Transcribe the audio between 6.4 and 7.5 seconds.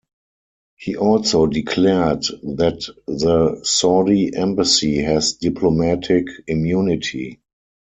immunity.